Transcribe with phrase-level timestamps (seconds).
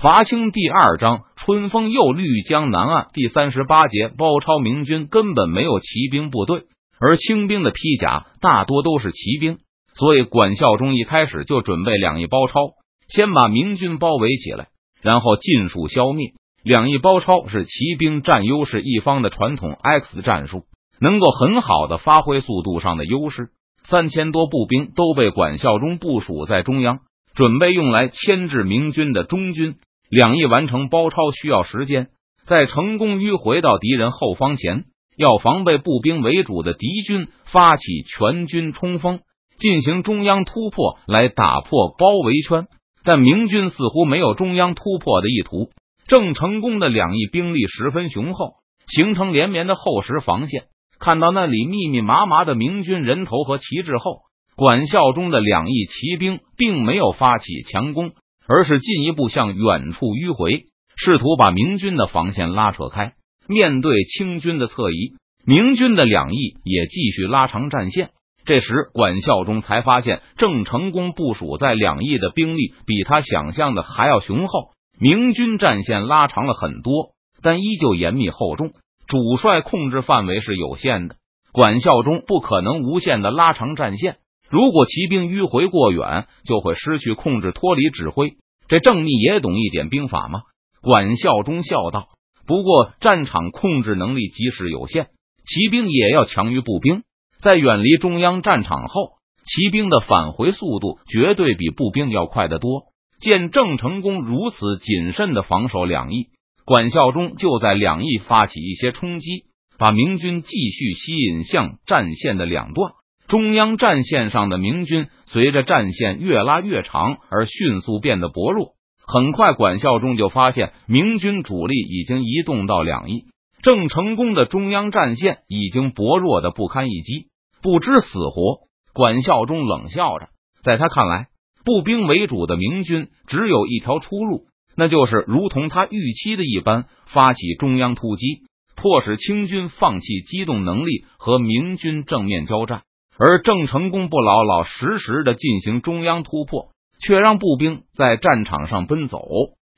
[0.00, 4.06] 伐清第二章，春风又绿江南岸第三十八节。
[4.06, 6.62] 包抄明军根本没有骑兵部队，
[7.00, 9.58] 而清兵的披甲大多都是骑兵，
[9.94, 12.74] 所以管孝忠一开始就准备两翼包抄，
[13.08, 14.68] 先把明军包围起来，
[15.02, 16.28] 然后尽数消灭。
[16.62, 20.62] 两翼包抄是骑兵占优势一方的传统 X 战术，
[21.00, 23.48] 能够很好的发挥速度上的优势。
[23.82, 27.00] 三千多步兵都被管孝忠部署在中央，
[27.34, 29.74] 准备用来牵制明军的中军。
[30.10, 32.08] 两翼完成包抄需要时间，
[32.46, 34.84] 在成功迂回到敌人后方前，
[35.16, 39.20] 要防备步兵为主的敌军发起全军冲锋，
[39.58, 42.66] 进行中央突破来打破包围圈。
[43.04, 45.70] 但明军似乎没有中央突破的意图。
[46.06, 48.54] 郑成功的两翼兵力十分雄厚，
[48.86, 50.64] 形成连绵的厚实防线。
[50.98, 54.22] 看到那里密密麻麻的明军人头和旗帜后，
[54.56, 58.12] 管孝忠的两翼骑兵并没有发起强攻。
[58.48, 60.64] 而是进一步向远处迂回，
[60.96, 63.12] 试图把明军的防线拉扯开。
[63.46, 65.12] 面对清军的侧移，
[65.44, 68.10] 明军的两翼也继续拉长战线。
[68.44, 74.70] 这时，管孝忠才发现郑成功部署在两翼的兵力比他想象的还要雄厚。
[74.98, 77.10] 明军战线拉长了很多，
[77.42, 78.70] 但依旧严密厚重。
[79.06, 81.16] 主帅控制范围是有限的，
[81.52, 84.16] 管孝忠不可能无限的拉长战线。
[84.50, 88.32] 如果骑兵迂回过远，就会失去控制，脱离指挥。
[88.68, 90.42] 这郑密也懂一点兵法吗？
[90.80, 92.08] 管孝忠笑道
[92.46, 95.08] ：“不过战场控制能力即使有限，
[95.44, 97.02] 骑兵也要强于步兵。
[97.40, 99.12] 在远离中央战场后，
[99.44, 102.82] 骑兵的返回速度绝对比步兵要快得多。”
[103.20, 106.28] 见郑成功如此谨慎的防守两翼，
[106.64, 112.92] 管孝忠就在两翼发起一些冲击，把明军继续吸引向战线的两段。
[113.28, 118.72] 中央战线上的明军随着战线越拉越长而迅速变得薄弱。
[119.06, 123.24] 很快，管孝忠就发现明军主力已经移动到两翼，
[123.62, 127.26] 郑成功的中央战线已经薄弱的不堪一击，
[127.62, 128.66] 不知死活。
[128.94, 130.28] 管孝忠冷笑着，
[130.62, 131.26] 在他看来，
[131.64, 138.42] 步兵为主的明军只有一条出路，那就是如同他预期的一般，发起中央突击，
[138.74, 142.82] 迫使清军放弃机动能力和明军正面交战。
[143.18, 146.68] 而郑成功不老老实实的进行中央突破，
[147.00, 149.20] 却让步兵在战场上奔走，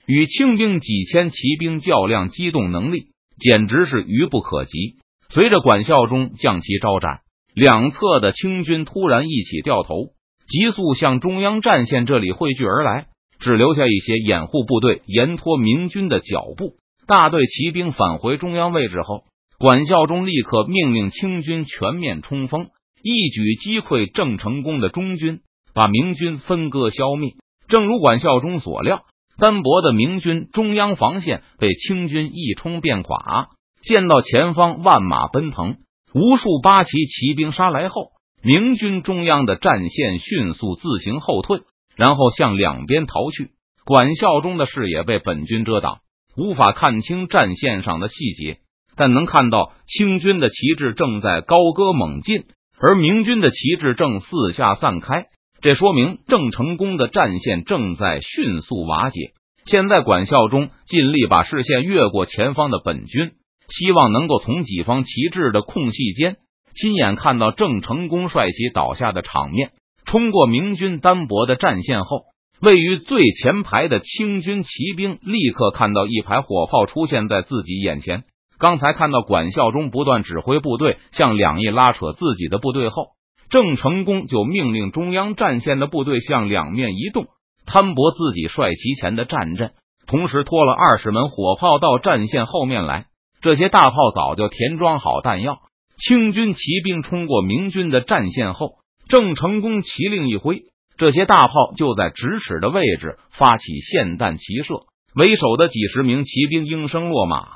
[0.07, 3.07] 与清兵几千骑兵较量，机动能力
[3.39, 4.97] 简直是愚不可及。
[5.31, 7.21] 随着管孝忠将其招展，
[7.55, 10.09] 两侧的清军突然一起掉头，
[10.47, 13.07] 急速向中央战线这里汇聚而来，
[13.39, 16.75] 只留下一些掩护部队沿拖明军的脚步。
[17.07, 19.25] 大队骑兵返回中央位置后，
[19.59, 22.69] 管孝忠立刻命令清军全面冲锋。
[23.03, 25.41] 一举击溃郑成功的中军，
[25.75, 27.33] 把明军分割消灭。
[27.69, 29.03] 正如管孝忠所料，
[29.39, 33.49] 单薄的明军中央防线被清军一冲便垮。
[33.83, 35.77] 见到前方万马奔腾，
[36.13, 38.11] 无数八旗骑兵杀来后，
[38.43, 41.61] 明军中央的战线迅速自行后退，
[41.97, 43.53] 然后向两边逃去。
[43.87, 46.01] 管孝忠的视野被本军遮挡，
[46.37, 48.59] 无法看清战线上的细节，
[48.95, 52.45] 但能看到清军的旗帜正在高歌猛进。
[52.83, 55.27] 而明军的旗帜正四下散开，
[55.61, 59.33] 这说明郑成功的战线正在迅速瓦解。
[59.67, 63.33] 现在管孝忠尽力把视线越过前方的本军，
[63.69, 66.39] 希望能够从己方旗帜的空隙间
[66.75, 69.73] 亲眼看到郑成功帅旗倒下的场面。
[70.07, 72.23] 冲过明军单薄的战线后，
[72.63, 78.25] 位于最前排的清军骑兵立刻看到一排火炮出现在自己眼前。
[78.61, 83.13] 刚才看到管孝忠不断指挥部队向两翼拉扯自己的部队后，
[83.49, 87.27] 郑成功就命令中央战线的部队向两面移动，
[87.65, 89.73] 摊薄自己帅旗前的战阵，
[90.07, 93.07] 同时拖了二十门火炮到战线后面来。
[93.41, 95.59] 这些大炮早就填装好弹药。
[95.97, 98.75] 清军骑兵冲过明军的战线后，
[99.09, 100.65] 郑成功旗令一挥，
[100.99, 104.83] 这些大炮就在咫尺的位置发起霰弹齐射，
[105.15, 107.49] 为首的几十名骑兵应声落马。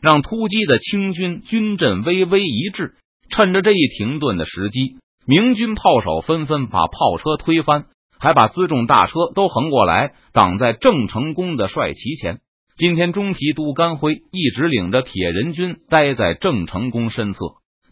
[0.00, 2.94] 让突击的清军军阵微微一滞，
[3.30, 4.96] 趁着这一停顿的时机，
[5.26, 7.86] 明军炮手纷纷把炮车推翻，
[8.18, 12.38] 还把辎重大车都横过来挡在郑成功的帅旗前。
[12.76, 17.38] 今天中提督甘辉一直领着铁人军待在郑成功身侧，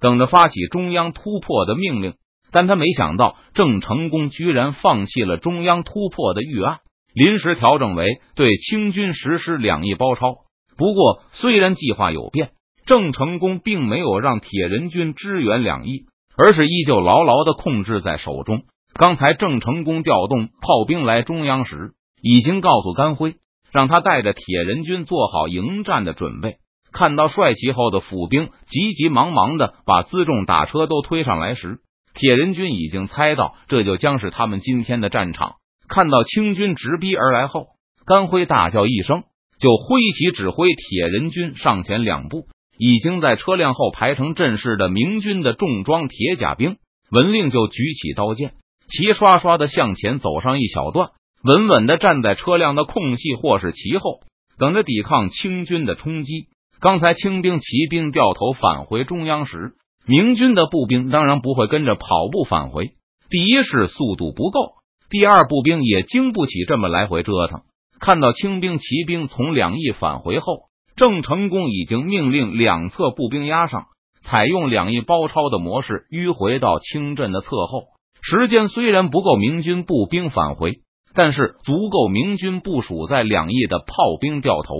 [0.00, 2.14] 等着发起中央突破的命令，
[2.52, 6.78] 但他没想到郑成功居然放弃了中央突破的预案，
[7.14, 8.06] 临时调整为
[8.36, 10.45] 对清军实施两翼包抄。
[10.76, 12.50] 不过，虽然计划有变，
[12.86, 16.04] 郑成功并没有让铁人军支援两翼，
[16.36, 18.62] 而是依旧牢牢的控制在手中。
[18.94, 21.92] 刚才郑成功调动炮兵来中央时，
[22.22, 23.34] 已经告诉甘辉，
[23.72, 26.56] 让他带着铁人军做好迎战的准备。
[26.92, 31.80] 看到帅旗后的府兵急急忙忙的把辎重打车都推上来时，
[32.14, 35.56] 铁人军已经猜到这就将是他们今天的战场。
[35.88, 37.66] 看到清军直逼而来后，
[38.06, 39.24] 甘辉大叫一声，
[39.58, 42.46] 就挥旗指挥铁人军上前两步。
[42.78, 46.76] 已经在车辆后排成阵势的明军的重装铁甲兵，
[47.10, 48.52] 闻令就举起刀剑，
[48.86, 51.08] 齐刷刷的向前走上一小段，
[51.42, 54.20] 稳稳的站在车辆的空隙或是其后，
[54.58, 56.48] 等着抵抗清军的冲击。
[56.78, 59.72] 刚才清兵骑兵掉头返回中央时，
[60.06, 62.90] 明军的步兵当然不会跟着跑步返回。
[63.30, 64.74] 第一是速度不够，
[65.08, 67.62] 第二步兵也经不起这么来回折腾。
[68.00, 70.66] 看到清兵骑兵从两翼返回后。
[70.96, 73.84] 郑成功已经命令两侧步兵压上，
[74.22, 77.82] 采用两翼包抄的模式迂回到清阵的侧后。
[78.22, 80.80] 时间虽然不够明军步兵返回，
[81.14, 84.72] 但是足够明军部署在两翼的炮兵掉头。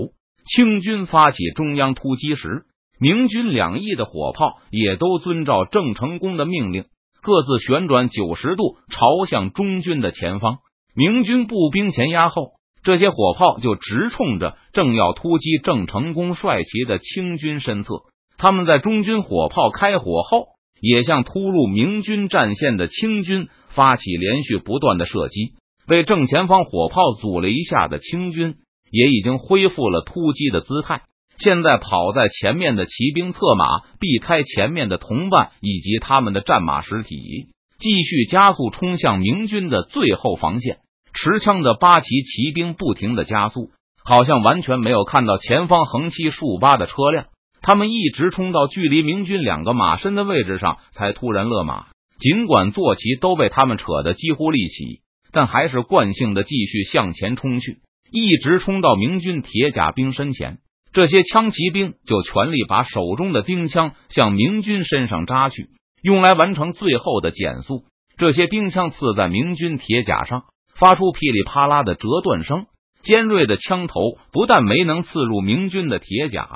[0.43, 2.63] 清军发起中央突击时，
[2.99, 6.85] 明军两翼的火炮也都遵照郑成功的命令，
[7.21, 10.57] 各自旋转九十度朝向中军的前方。
[10.95, 12.56] 明军步兵前压后。
[12.87, 17.95] 这些火炮就直冲着正要突击郑成功率旗的清军身侧。
[18.37, 20.45] 他们在中军火炮开火后，
[20.79, 25.51] 也向突入明军战线的清军发起连续不断的射击。
[25.85, 28.55] 被正前方火炮阻了一下的清军，
[28.89, 31.01] 也已经恢复了突击的姿态。
[31.37, 37.49] 现在跑在前面的骑兵策马，避开前面的同伴以及他们的战马尸体，
[37.79, 40.77] 继续加速冲向明军的最后防线。
[41.19, 43.71] 持枪的八旗骑兵不停的加速，
[44.03, 47.25] 好像完全没有看到前方横七竖八的车辆。
[47.59, 51.87] 他们一直冲到距离明军两个马身的位置上，才突然勒马。
[52.19, 57.79] 尽管坐骑都被他们扯得几乎立起，但还是惯性的继续向前冲去，
[58.11, 60.59] 一直冲到明军铁甲兵身前。
[60.93, 65.69] 这些枪骑兵就全力把手中的钉枪向明军身上扎去，
[66.03, 67.85] 用来完成最后的减速。
[68.17, 70.43] 这些钉枪刺在明军铁甲上。
[70.79, 72.67] 发出噼里啪啦的折断声，
[73.01, 73.95] 尖锐的枪头
[74.31, 76.47] 不但没能刺入明军的铁甲，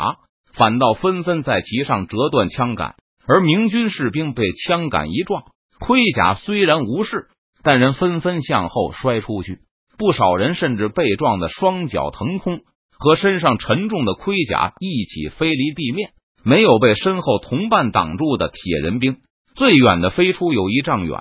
[0.54, 2.96] 反倒纷纷在其上折断枪杆。
[3.28, 5.44] 而明军士兵被枪杆一撞，
[5.80, 7.28] 盔甲虽然无事，
[7.64, 9.60] 但人纷纷向后摔出去，
[9.98, 12.62] 不少人甚至被撞得双脚腾空，
[12.98, 16.12] 和身上沉重的盔甲一起飞离地面。
[16.44, 19.18] 没有被身后同伴挡住的铁人兵，
[19.56, 21.20] 最远的飞出有一丈远，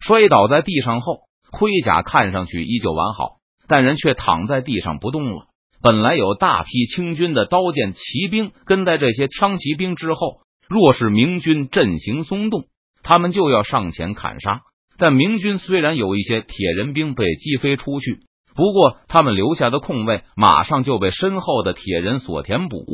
[0.00, 1.20] 摔倒在地上后。
[1.50, 3.38] 盔甲看上去依旧完好，
[3.68, 5.46] 但人却躺在地上不动了。
[5.82, 12.64] 本来有大批清军的刀剑骑兵跟在这些枪骑兵之后，若是明军阵型松动，
[13.02, 14.60] 他们就要上前砍杀。
[14.98, 18.20] 但明军虽然有一些铁人兵被击飞出去，
[18.54, 22.84] 不过他们留下的空位马上就被身后的铁人所填补，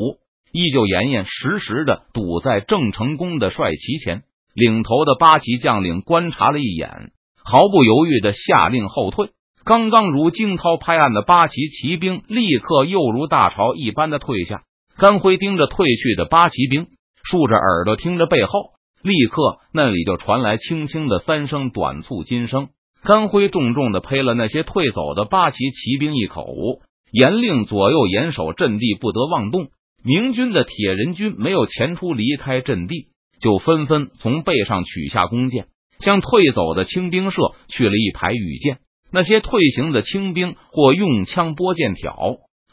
[0.53, 4.23] 依旧严严实实的堵在郑成功的帅旗前。
[4.55, 7.11] 领头的八旗将领观察了一眼。
[7.49, 9.31] 毫不犹豫的下令后退。
[9.65, 14.63] 刚刚如惊涛拍岸的八旗骑兵，立刻又如大潮一般的退下。
[14.97, 16.89] 甘辉盯着退去的八旗兵，
[17.23, 18.71] 竖着耳朵听着背后，
[19.03, 22.69] 立刻那里就传来轻轻的三声短促金声。
[23.05, 26.49] 甘辉重重的呸了那些退走的八旗骑兵一口，
[27.13, 29.69] 严令左右严守阵地，不得妄动。
[30.03, 33.07] 明军的铁人军没有前出离开阵地，
[33.41, 35.67] 就纷纷从背上取下弓箭。
[35.99, 38.79] 向退走的清兵射去了一排羽箭，
[39.13, 42.15] 那些退行的清兵或用枪拨箭挑，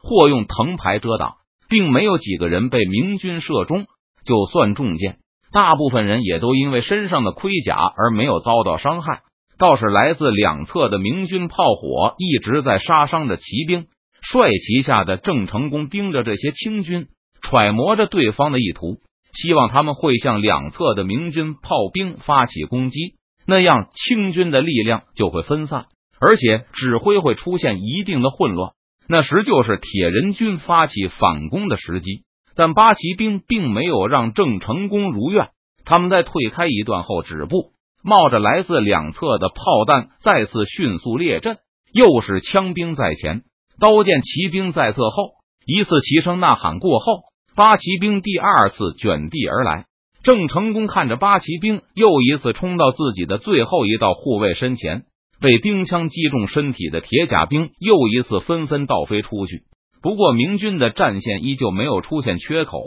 [0.02, 1.36] 或用藤牌遮挡，
[1.70, 3.86] 并没有几个人被明军射中。
[4.26, 5.18] 就算中箭，
[5.52, 9.22] 大部分人也都因为身上的盔甲而没有遭到伤害。
[9.58, 13.86] 倒是来自两侧的明军炮火一直在杀伤着骑兵。
[14.22, 17.08] 帅旗下的郑成功盯着这些清军，
[17.42, 19.00] 揣摩着对方的意图。
[19.34, 25.86] 希望他们会向两侧的明军炮兵发起攻击，那样清军的力量就会分散，
[26.20, 28.72] 而且指挥会出现一定的混乱。
[29.08, 32.24] 那时就是铁人军发起反攻的时机。
[32.56, 35.50] 但八旗兵并没有让郑成功如愿，
[35.86, 37.72] 他们在退开一段后止步，
[38.04, 41.58] 冒着来自两侧的炮弹，再次迅速列阵。
[41.92, 43.42] 又是枪兵在前，
[43.80, 45.32] 刀剑骑兵在侧后，
[45.66, 47.24] 一次齐声呐喊过后。
[47.56, 49.86] 八旗兵第二次卷地而来，
[50.24, 55.04] 郑成功看着八旗兵又一次冲到自己的最后一道护卫身前，
[55.40, 59.66] 被钉枪击中身体的铁甲兵又一次纷纷倒飞出去。
[60.02, 62.84] 不过明军的战线依旧没有出现缺口，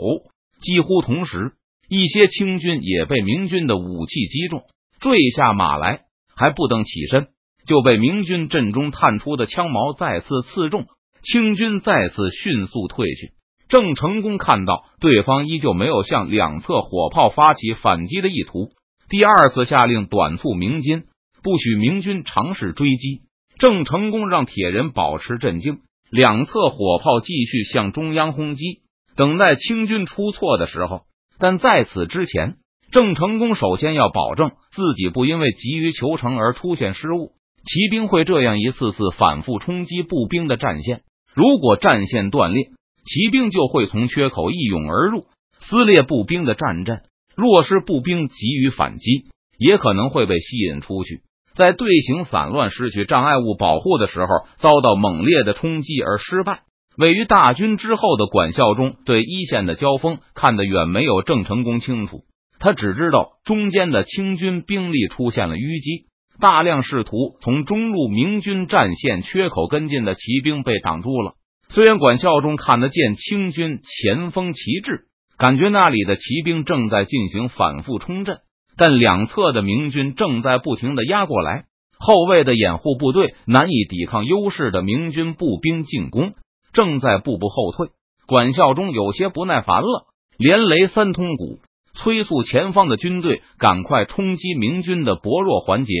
[0.59, 1.53] 几乎同时，
[1.87, 4.63] 一些清军也被明军的武器击中，
[4.99, 6.01] 坠下马来，
[6.35, 7.27] 还不等起身，
[7.65, 10.87] 就被明军阵中探出的枪矛再次刺中。
[11.23, 13.36] 清军再次迅速退去。
[13.69, 18.69] 郑成功看到对方依旧没有向两侧火炮发起反击的意图，
[19.09, 21.03] 第二次下令短促鸣金，
[21.43, 23.21] 不许明军尝试追击。
[23.59, 25.79] 郑成功让铁人保持镇静，
[26.11, 28.81] 两侧火炮继续向中央轰击，
[29.15, 31.01] 等待清军出错的时候。
[31.39, 32.57] 但在此之前，
[32.91, 37.31] 郑成功首先要保证自己不因为急于求成而出现失误。
[37.63, 41.01] 骑兵会这样一次次反复冲击步兵的战线，
[41.33, 42.69] 如果战线断裂。
[43.07, 45.23] 骑兵就会从缺口一涌而入，
[45.59, 47.01] 撕裂步兵的战阵。
[47.35, 49.25] 若是步兵急于反击，
[49.57, 51.21] 也可能会被吸引出去，
[51.55, 56.61] 在队形散乱、失去障碍物保护的时候，遭到猛烈的冲击而失败。
[56.97, 62.23] 位于大军之后的管校中对一线的交锋看得远没有郑成功清楚，
[62.59, 66.07] 他只知道中间的清军兵力出现了淤积，
[66.41, 71.33] 大量试图从中路明军战线缺口跟进的骑兵被挡住了。
[71.69, 75.05] 虽然管孝忠看得见清军前锋旗帜，
[75.37, 78.39] 感觉那里的骑兵正在进行反复冲阵，
[78.77, 81.65] 但两侧的明军正在不停的压过来，
[81.99, 86.33] 后卫的掩护部队难以抵抗优势的明军步兵进攻，
[86.73, 87.89] 正在步步后退。
[88.27, 90.07] 管孝忠有些不耐烦了，
[90.37, 91.59] 连雷三通鼓，
[91.93, 95.93] 催促前方的军队赶快冲击明军的薄弱环节。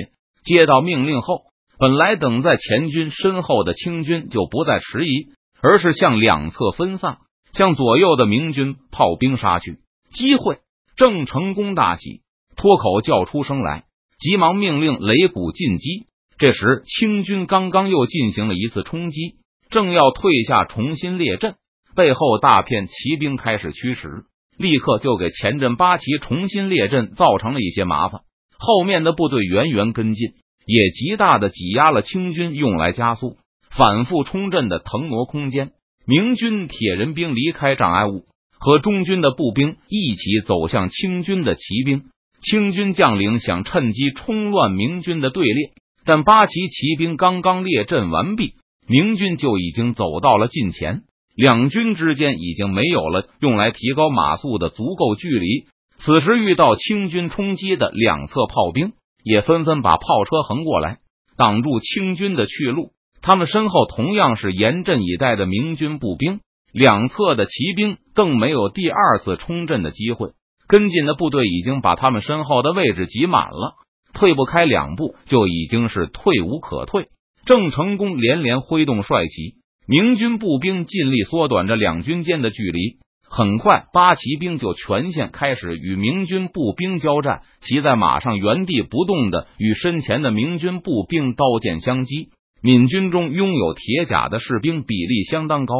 [0.43, 1.41] 接到命令后，
[1.77, 5.27] 本来等在前军身后的清军就不再迟疑。
[5.61, 7.17] 而是向两侧分散，
[7.53, 9.79] 向左右的明军炮兵杀去。
[10.11, 10.59] 机会，
[10.95, 12.21] 郑成功大喜，
[12.55, 13.85] 脱口叫出声来，
[14.17, 16.07] 急忙命令擂鼓进击。
[16.37, 19.37] 这时，清军刚刚又进行了一次冲击，
[19.69, 21.55] 正要退下重新列阵，
[21.95, 24.25] 背后大片骑兵开始驱驰，
[24.57, 28.21] 立刻就给前阵八旗重新列阵造成了一些麻烦。
[28.59, 30.29] 后面的部队源源跟进，
[30.65, 33.37] 也极大的挤压了清军用来加速。
[33.77, 35.69] 反复冲阵的腾挪空间，
[36.07, 38.25] 明军铁人兵离开障碍物，
[38.57, 42.05] 和中军的步兵一起走向清军的骑兵。
[42.41, 45.73] 清军将领想趁机冲乱明军的队列，
[46.05, 48.53] 但八旗骑兵刚刚列阵完毕，
[48.87, 51.03] 明军就已经走到了近前，
[51.35, 55.65] 两军之间已经没有了用来提高马速的足够距离。
[55.99, 58.93] 此时遇到清军冲击的两侧炮兵，
[59.23, 60.97] 也纷纷把炮车横过来，
[61.37, 62.89] 挡住清军的去路。
[63.27, 66.39] 他们身后同样是严阵以待的明军步兵，
[66.71, 70.29] 两侧的骑兵更没有第二次冲阵的机会。
[70.65, 73.75] 跟进的部队已经把他们身后的位置挤满了，
[74.13, 77.07] 退不开两步就已经是退无可退。
[77.45, 79.55] 郑成功连连挥动帅旗，
[79.89, 82.99] 明军步兵尽力缩短着两军间的距离。
[83.29, 92.29] 很快，八骑兵就全线开始与明军步兵交战，骑在马上原地不动的与身前的明军步兵刀剑相击。
[92.61, 95.73] 闽军中拥有铁甲的士兵比例相当高，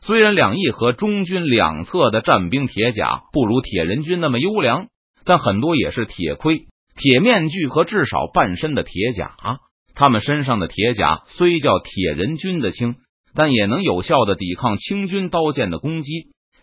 [0.00, 4.86] 虽然两翼和中军两侧的战兵铁甲不如铁人军那么优良，
[5.24, 9.36] 但很多也是铁盔、铁面具和至少半身的铁甲。
[9.94, 12.96] 他们身上的铁甲虽叫铁人军的轻，
[13.34, 16.10] 但也能有效的抵抗清军刀剑的攻击。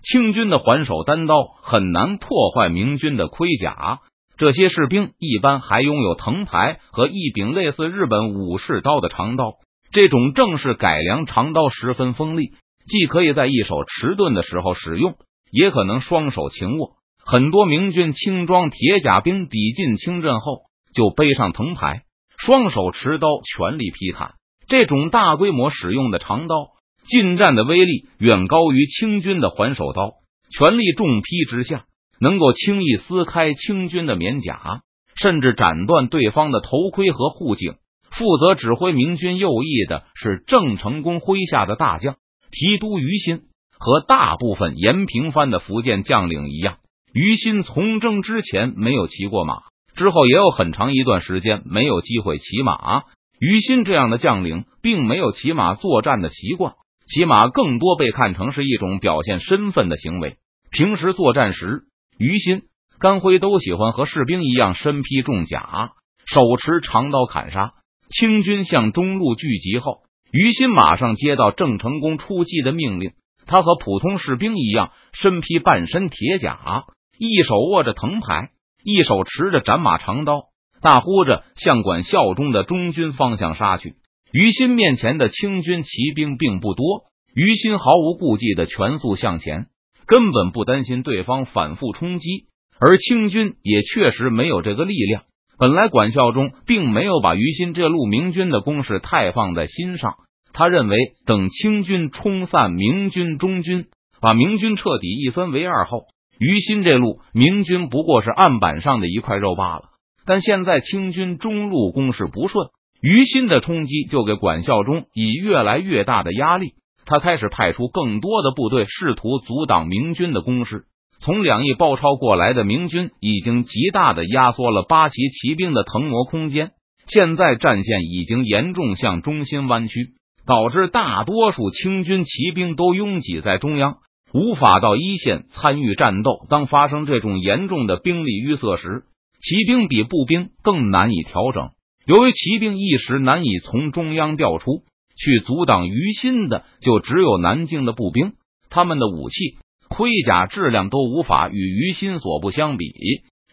[0.02, 4.00] 清军的环手单刀很难破坏明军的盔甲。
[4.40, 9.56] 这些士兵一般还拥有藤牌和一柄类似日本武士刀的长刀，
[9.92, 12.54] 这种正式改良长刀十分锋利，
[12.88, 15.16] 既可以在一手持盾的时候使用，
[15.52, 16.92] 也可能双手擒握。
[17.22, 20.62] 很多明军轻装铁甲兵抵近清阵后，
[20.96, 22.04] 就背上藤牌，
[22.38, 24.36] 双手持刀，全力劈砍。
[24.70, 26.56] 这种大规模使用的长刀，
[27.04, 30.14] 近战的威力远高于清军的环手刀，
[30.50, 31.84] 全力重劈之下。
[32.20, 34.82] 能够轻易撕开清军的棉甲，
[35.16, 37.76] 甚至斩断对方的头盔和护颈。
[38.12, 42.16] 负责指挥明军右翼的是郑成功麾下的大将
[42.52, 43.44] 提督于心。
[43.82, 46.80] 和大部分延平藩的福建将领一样，
[47.14, 49.62] 于心从征之前没有骑过马，
[49.96, 53.04] 之后也有很长一段时间没有机会骑马。
[53.40, 56.74] 于心这样的将领，并没有骑马作战的习惯，
[57.08, 60.36] 骑马更多被看成是一种表现身份的行为。
[60.72, 61.84] 平时作战时，
[62.20, 62.64] 于心、
[63.00, 65.94] 甘辉都喜欢和士兵一样身披重甲，
[66.26, 67.72] 手持长刀砍杀。
[68.10, 70.00] 清军向中路聚集后，
[70.32, 73.12] 于心马上接到郑成功出击的命令。
[73.46, 76.84] 他和普通士兵一样，身披半身铁甲，
[77.18, 78.50] 一手握着藤牌，
[78.84, 80.42] 一手持着斩马长刀，
[80.82, 83.96] 大呼着向管效忠的中军方向杀去。
[84.34, 89.68] 于心面前的清军骑兵并不多，于心毫无顾忌的全速向前。
[90.10, 92.46] 根本不担心对方反复冲击，
[92.80, 95.22] 而清军也确实没有这个力量。
[95.60, 100.16] 本来管孝忠并没有把于心这路明军的攻势太放在心上，
[100.52, 100.98] 他认为，
[101.28, 103.86] 等清军冲散明军中军，
[104.20, 106.06] 把明军彻底一分为二后，
[106.40, 109.90] 于心这路明军不过是案板上的一块肉罢了。
[110.26, 116.79] 但现在清军中路攻势不顺，于心的冲击就给管孝忠以越来越大的压力。
[117.10, 120.84] 他开始派出更多的部队，试图阻挡明军的攻势。
[121.20, 126.72] 从两翼包抄过来的明军已经极大的压缩了八旗骑兵的腾挪空间。
[127.08, 130.12] 现在战线已经严重向中心弯曲，
[130.46, 133.96] 导致大多数清军骑兵都拥挤在中央，
[134.32, 136.46] 无法到一线参与战斗。
[136.48, 139.02] 当发生这种严重的兵力淤塞时，
[139.42, 141.72] 骑兵比步兵更难以调整。
[142.06, 144.84] 由于骑兵一时难以从中央调出
[145.20, 148.34] 去阻挡于心的，就只有南京的步兵，
[148.70, 149.58] 他们的武器、
[149.90, 152.94] 盔甲质量都无法与于心所部相比，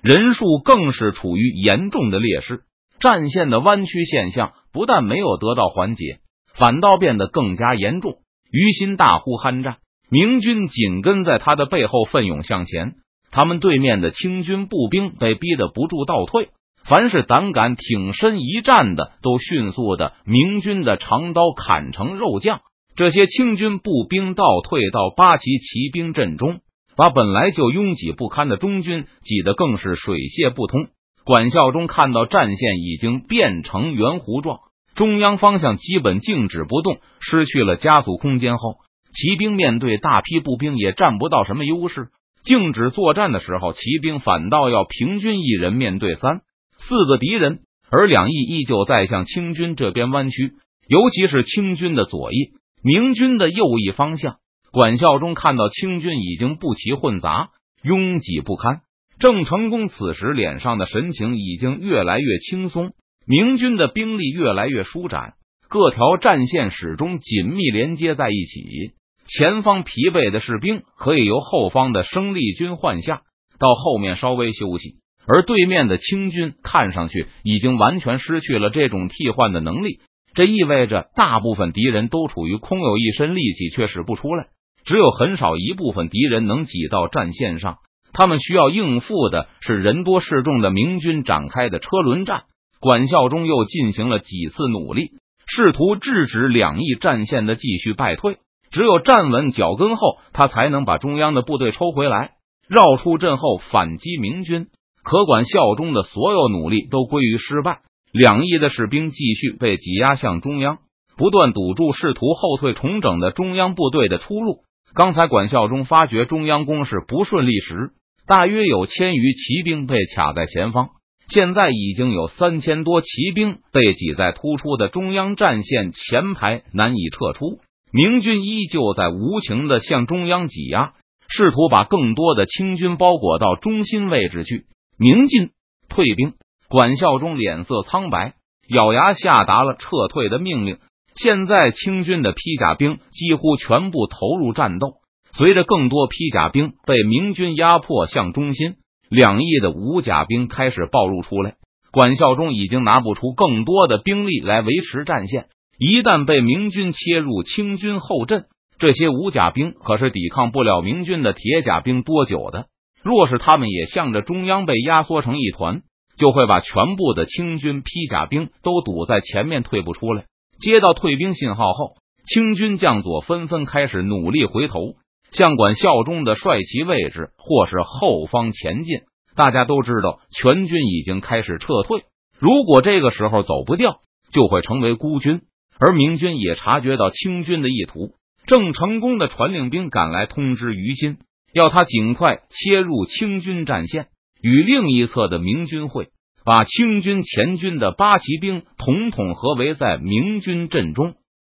[0.01, 2.61] 人数更是处于严重的劣势。
[3.01, 6.21] 战线的弯曲现象不但没有得到缓解，
[6.55, 8.19] 反倒变得更加严重。
[8.51, 12.95] 于心大呼酣战，明军紧跟在他的背后奋勇向前。
[13.33, 16.49] 他们对面的清军步兵被逼得不住倒退，
[16.89, 22.61] 凡是胆敢挺身一战的，都迅速的明军的长刀砍成肉酱。
[22.95, 26.61] 这些清军步兵倒退到八旗骑兵阵中，
[26.97, 30.87] 把本来就拥挤不堪的中军挤得更是水泄不通。
[31.25, 34.61] 管孝忠看到战线已经变成圆弧状，
[34.95, 38.77] 中央方向基本静止不动，失去了加速空间后，
[39.13, 42.11] 骑兵面对大批步兵也占不到什么优势。
[42.45, 46.43] 静止作战的时候，骑兵反倒要平均一人面对三
[46.89, 50.53] 四个敌人，而两翼依旧在向清军这边弯曲，
[50.89, 52.53] 尤其是清军的左翼，
[52.83, 54.37] 明军的右翼方向。
[54.71, 57.49] 管孝忠看到清军已经不齐混杂，
[57.83, 58.83] 拥挤不堪。
[59.19, 62.93] 郑成功此时脸上的神情已经越来越轻松，
[63.27, 65.33] 明军的兵力越来越舒展，
[65.69, 68.93] 各条战线始终紧密连接在一起。
[69.27, 73.23] 前方疲惫的士兵可以由后方的生力军换下，
[73.59, 80.01] 到后面稍微休息；而对面的清军看上去已经完全失去了这种替换的能力，
[80.35, 84.47] 这意味着大部分敌人都处于空有一身力气却使不出来，
[84.85, 87.79] 只有很少一部分敌人能挤到战线上。
[88.13, 92.45] 他们需要应付的是人多势众的明军展开的车轮战。
[92.79, 95.13] 管孝忠又进行了几次努力，
[95.47, 98.37] 试图制止两翼战线的继续败退。
[98.71, 102.33] 只有站稳脚跟后，他才能把中央的部队抽回来，
[102.69, 104.67] 绕出阵后反击明军。
[105.09, 107.79] 可管孝忠的所有努力都归于失败，
[108.13, 110.79] 两翼的士兵继续被挤压向中央，
[111.17, 114.63] 不断堵住试图后退重整的中央部队的出路。
[114.95, 117.93] 刚才管孝忠发觉中央攻势不顺利时。
[118.27, 120.89] 大约有千余骑兵被卡在前方，
[121.29, 127.61] 现在已经有三千多骑兵被挤在突出的中央战线前排，难以撤出。
[127.93, 130.95] 明军依旧在无情的向中央挤压，
[131.29, 134.65] 试图把更多的清军包裹到中心位置去。
[134.99, 135.51] 明进
[135.89, 136.33] 退兵，
[136.69, 138.35] 管孝忠脸色苍白，
[138.69, 140.79] 咬牙下达了撤退的命令。
[141.15, 144.95] 现在清军的披甲兵几乎全部投入战斗。
[145.33, 148.77] 随着更多披甲兵被明军压迫向中心，
[149.11, 151.57] 两翼的武甲兵开始暴露出来。
[151.93, 158.47] 管孝忠已经拿不出更多的兵力来维持战线，一旦被明军切入清军后阵，
[158.79, 162.67] 这些武甲兵可是抵抗不了明军的铁甲兵多久的。
[163.07, 165.83] 若是他们也向着中央被压缩成一团，
[166.19, 170.25] 就会把全部的清军披甲兵都堵在前面，退不出来。
[170.59, 171.91] 接到退兵信号后，
[172.25, 174.97] 清军将佐纷纷开始努力回头。
[175.31, 179.03] 向管效忠的帅旗位置，或是后方前进。
[179.37, 182.07] 大家都知道，全军已经开始撤退。
[182.41, 184.01] 如果这个时候走不掉，
[184.33, 185.43] 就会成为孤军。
[185.79, 188.15] 而明军也察觉到清军的意图，
[188.47, 191.19] 郑成功的传令兵赶来通知于心，
[191.57, 194.09] 要他尽快切入清军战线，
[194.43, 196.09] 与另一侧的明军会，
[196.45, 201.15] 把清军前军的八旗兵统统合围在明军阵中。